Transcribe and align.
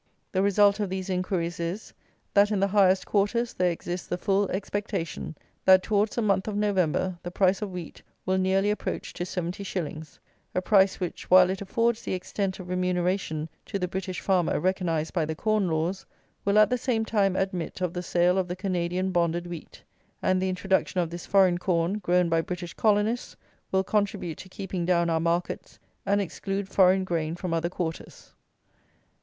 The 0.31 0.41
result 0.41 0.79
of 0.79 0.89
these 0.89 1.11
inquiries 1.11 1.59
is, 1.59 1.93
that 2.33 2.49
in 2.49 2.59
the 2.59 2.69
highest 2.69 3.05
quarters 3.05 3.53
there 3.53 3.69
exists 3.69 4.07
the 4.07 4.17
full 4.17 4.49
expectation, 4.49 5.37
that 5.63 5.83
towards 5.83 6.15
the 6.15 6.23
month 6.23 6.47
of 6.47 6.55
November, 6.57 7.19
the 7.21 7.29
price 7.29 7.61
of 7.61 7.69
wheat 7.69 8.01
will 8.25 8.39
nearly 8.39 8.71
approach 8.71 9.13
to 9.13 9.27
seventy 9.27 9.63
shillings, 9.63 10.19
a 10.55 10.59
price 10.63 10.99
which, 10.99 11.29
while 11.29 11.51
it 11.51 11.61
affords 11.61 12.01
the 12.01 12.15
extent 12.15 12.57
of 12.59 12.67
remuneration 12.69 13.47
to 13.67 13.77
the 13.77 13.87
British 13.87 14.19
farmer 14.21 14.59
recognized 14.59 15.13
by 15.13 15.23
the 15.23 15.35
corn 15.35 15.67
laws, 15.67 16.07
will 16.45 16.57
at 16.57 16.71
the 16.71 16.79
same 16.79 17.05
time 17.05 17.35
admit 17.35 17.79
of 17.79 17.93
the 17.93 18.01
sale 18.01 18.39
of 18.39 18.47
the 18.47 18.55
Canadian 18.55 19.11
bonded 19.11 19.45
wheat; 19.45 19.83
and 20.19 20.41
the 20.41 20.49
introduction 20.49 20.99
of 20.99 21.11
this 21.11 21.27
foreign 21.27 21.59
corn, 21.59 21.99
grown 21.99 22.27
by 22.27 22.41
British 22.41 22.73
colonists, 22.73 23.35
will 23.71 23.83
contribute 23.83 24.39
to 24.39 24.49
keeping 24.49 24.83
down 24.83 25.11
our 25.11 25.19
markets, 25.19 25.77
and 26.07 26.19
exclude 26.21 26.67
foreign 26.67 27.03
grain 27.03 27.35
from 27.35 27.53
other 27.53 27.69
quarters." 27.69 28.33